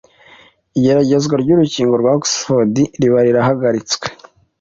igeragezwa 0.77 1.35
ry'urukingo 1.43 1.93
rwa 2.01 2.11
Oxford 2.19 2.73
riba 3.01 3.19
rihagaritswe 3.27 4.07